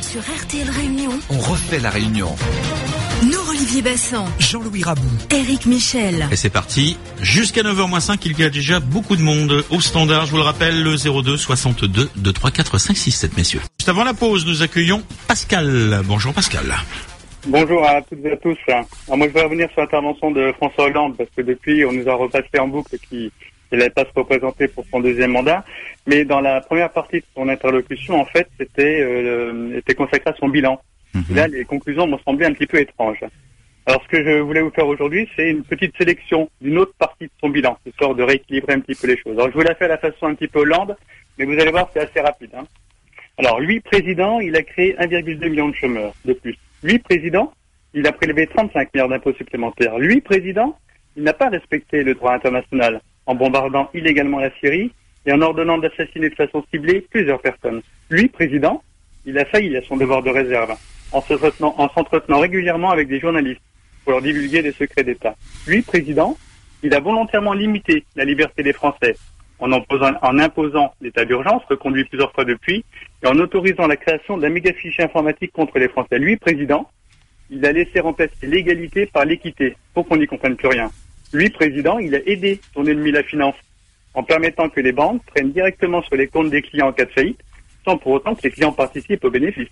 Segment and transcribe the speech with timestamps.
[0.00, 2.34] Sur RTL Réunion, On refait la réunion.
[3.22, 5.02] nous Olivier Bassan, Jean-Louis Rabou.
[5.30, 6.26] Eric Michel.
[6.30, 6.96] Et c'est parti.
[7.20, 10.26] Jusqu'à 9h moins 5, il y a déjà beaucoup de monde au standard.
[10.26, 13.60] Je vous le rappelle, le 02 62 234 567, messieurs.
[13.78, 16.00] Juste avant la pause, nous accueillons Pascal.
[16.04, 16.74] Bonjour Pascal.
[17.48, 18.58] Bonjour à toutes et à tous.
[18.66, 18.86] Alors
[19.16, 22.14] moi, je vais revenir sur l'intervention de François Hollande parce que depuis, on nous a
[22.14, 23.30] repassé en boucle qu'il
[23.70, 25.64] n'allait pas se représenter pour son deuxième mandat.
[26.08, 30.34] Mais dans la première partie de son interlocution, en fait, c'était euh, était consacré à
[30.40, 30.80] son bilan.
[31.30, 33.24] Et Là, les conclusions m'ont semblé un petit peu étranges.
[33.86, 37.26] Alors, ce que je voulais vous faire aujourd'hui, c'est une petite sélection d'une autre partie
[37.26, 39.34] de son bilan, histoire de rééquilibrer un petit peu les choses.
[39.34, 40.96] Alors, je vous la fais à la façon un petit peu Hollande,
[41.38, 42.50] mais vous allez voir, c'est assez rapide.
[42.58, 42.64] Hein.
[43.38, 46.56] Alors, lui, président, il a créé 1,2 million de chômeurs de plus.
[46.82, 47.52] Lui, président,
[47.94, 49.98] il a prélevé 35 milliards d'impôts supplémentaires.
[49.98, 50.78] Lui, président,
[51.16, 54.92] il n'a pas respecté le droit international en bombardant illégalement la Syrie
[55.24, 57.82] et en ordonnant d'assassiner de façon ciblée plusieurs personnes.
[58.10, 58.82] Lui, président,
[59.24, 60.76] il a failli à son devoir de réserve
[61.12, 63.62] en s'entretenant en s'entretenant régulièrement avec des journalistes
[64.04, 65.34] pour leur divulguer des secrets d'État.
[65.66, 66.36] Lui, président,
[66.82, 69.16] il a volontairement limité la liberté des Français
[69.58, 72.84] en imposant, l'état d'urgence, reconduit plusieurs fois depuis,
[73.22, 76.18] et en autorisant la création d'un méga fichier informatique contre les Français.
[76.18, 76.90] Lui, président,
[77.50, 80.90] il a laissé remplacer l'égalité par l'équité, pour qu'on n'y comprenne plus rien.
[81.32, 83.56] Lui, président, il a aidé son ennemi la finance
[84.14, 87.10] en permettant que les banques prennent directement sur les comptes des clients en cas de
[87.10, 87.40] faillite,
[87.84, 89.68] sans pour autant que les clients participent aux bénéfices.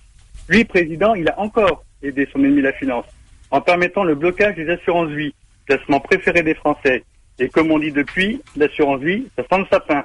[0.48, 3.06] Lui, président, il a encore aidé son ennemi la finance
[3.50, 5.34] en permettant le blocage des assurances vie,
[5.66, 7.04] placement préféré des Français.
[7.38, 10.04] Et comme on dit depuis, l'assurance vie, ça sent le sapin.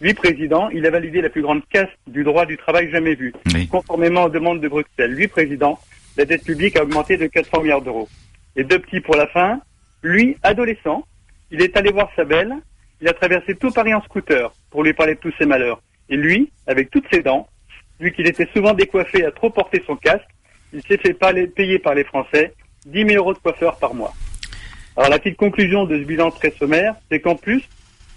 [0.00, 3.32] Lui, président, il a validé la plus grande casse du droit du travail jamais vue,
[3.54, 3.68] Oui.
[3.68, 5.12] conformément aux demandes de Bruxelles.
[5.12, 5.78] Lui, président,
[6.16, 8.08] la dette publique a augmenté de 400 milliards d'euros.
[8.56, 9.60] Et deux petits pour la fin,
[10.02, 11.04] lui, adolescent,
[11.50, 12.54] il est allé voir sa belle,
[13.00, 15.80] il a traversé tout Paris en scooter pour lui parler de tous ses malheurs.
[16.08, 17.48] Et lui, avec toutes ses dents,
[18.00, 20.26] vu qu'il était souvent décoiffé à trop porter son casque,
[20.72, 21.16] il s'est fait
[21.54, 22.52] payer par les Français
[22.86, 24.12] 10 000 euros de coiffeur par mois.
[24.96, 27.62] Alors la petite conclusion de ce bilan très sommaire, c'est qu'en plus,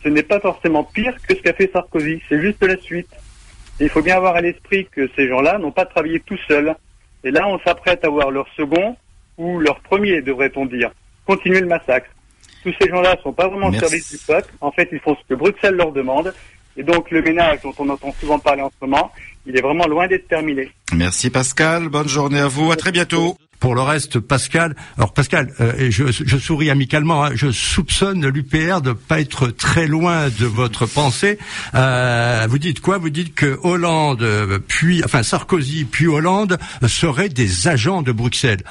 [0.03, 3.09] ce n'est pas forcément pire que ce qu'a fait Sarkozy, c'est juste la suite.
[3.79, 6.75] Et il faut bien avoir à l'esprit que ces gens-là n'ont pas travaillé tout seuls.
[7.23, 8.95] Et là, on s'apprête à voir leur second,
[9.37, 10.91] ou leur premier, devrait-on dire,
[11.25, 12.09] continuer le massacre.
[12.63, 14.53] Tous ces gens-là ne sont pas vraiment au service du peuple.
[14.61, 16.33] En fait, ils font ce que Bruxelles leur demande.
[16.75, 19.11] Et donc, le ménage dont on entend souvent parler en ce moment,
[19.45, 20.71] il est vraiment loin d'être terminé.
[20.93, 23.37] Merci Pascal, bonne journée à vous, à très bientôt.
[23.59, 24.75] Pour le reste, Pascal.
[24.97, 27.25] Alors Pascal, euh, je, souris amicalement.
[27.25, 31.39] hein, je soupçonne l'UPR de pas être très loin de votre pensée.
[31.73, 32.99] Euh, vous dites quoi?
[32.99, 38.61] Vous dites que Hollande, euh, puis enfin Sarkozy, puis Hollande seraient des agents de Bruxelles.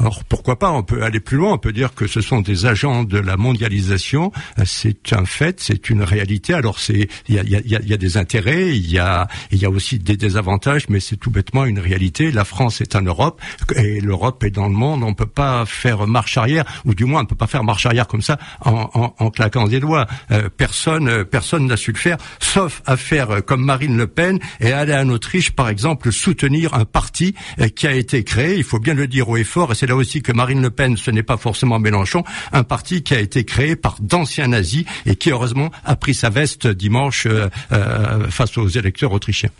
[0.00, 1.52] Alors pourquoi pas On peut aller plus loin.
[1.52, 4.32] On peut dire que ce sont des agents de la mondialisation.
[4.64, 6.54] C'est un fait, c'est une réalité.
[6.54, 9.58] Alors c'est il y a, y, a, y a- des intérêts, il y a il
[9.62, 12.32] y a aussi des désavantages, mais c'est tout bêtement une réalité.
[12.32, 13.40] La France est en Europe
[13.76, 15.02] et l'Europe est dans le monde.
[15.04, 17.86] On peut pas faire marche arrière, ou du moins on ne peut pas faire marche
[17.86, 20.06] arrière comme ça en, en, claquant des doigts.
[20.32, 24.06] Euh, personne euh, personne n'a su le faire, sauf à faire euh, comme Marine Le
[24.06, 28.56] Pen et aller en Autriche, par exemple, soutenir un parti euh, qui a été créé.
[28.56, 29.72] Il faut bien le dire haut et fort.
[29.72, 33.02] Et c'est là aussi que Marine Le Pen, ce n'est pas forcément Mélenchon, un parti
[33.02, 37.26] qui a été créé par d'anciens nazis et qui heureusement a pris sa veste dimanche
[37.26, 39.50] euh, euh, face aux électeurs autrichiens.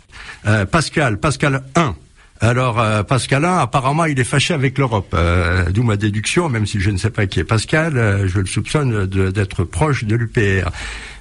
[0.47, 1.95] Euh, Pascal, Pascal 1.
[2.41, 5.15] Alors euh, Pascal 1, apparemment, il est fâché avec l'Europe.
[5.69, 9.05] D'où ma déduction, même si je ne sais pas qui est Pascal, je le soupçonne
[9.05, 10.71] d'être proche de l'UPR.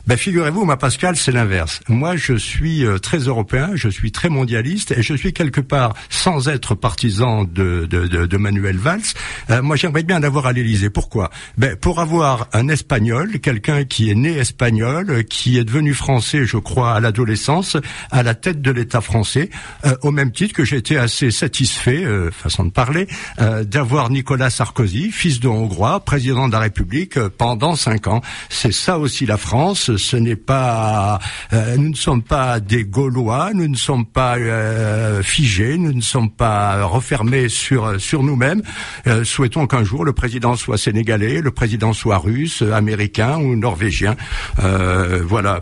[0.06, 1.80] Ben figurez-vous, ma Pascal, c'est l'inverse.
[1.88, 5.94] Moi, je suis euh, très européen, je suis très mondialiste, et je suis quelque part,
[6.10, 9.00] sans être partisan de, de, de, de Manuel Valls,
[9.48, 10.90] euh, moi j'aimerais bien l'avoir à l'Élysée.
[10.90, 11.30] Pourquoi?
[11.56, 16.44] Ben pour avoir un Espagnol, quelqu'un qui est né espagnol, euh, qui est devenu français,
[16.44, 17.78] je crois, à l'adolescence,
[18.10, 19.48] à la tête de l'État français,
[19.86, 23.06] euh, au même titre que j'ai été assez satisfait, euh, façon de parler,
[23.40, 28.20] euh, d'avoir Nicolas Sarkozy, fils de Hongrois, président de la République pendant cinq ans.
[28.50, 29.92] C'est ça aussi la France.
[29.96, 31.18] Ce n'est pas,
[31.52, 36.00] euh, nous ne sommes pas des Gaulois, nous ne sommes pas euh, figés, nous ne
[36.00, 38.62] sommes pas refermés sur sur nous-mêmes.
[39.06, 44.16] Euh, souhaitons qu'un jour le président soit sénégalais, le président soit russe, américain ou norvégien.
[44.62, 45.60] Euh, voilà.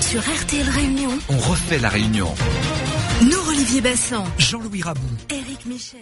[0.00, 2.32] Sur RTL Réunion, On refait la réunion.
[3.22, 5.00] nous Olivier Bassan, Jean-Louis Rabou.
[5.30, 6.00] Eric Michel.